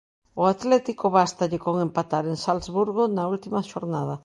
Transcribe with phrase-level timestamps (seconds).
[0.37, 4.15] Ao Atlético bástalle con empatar en Salzburgo na última xornada.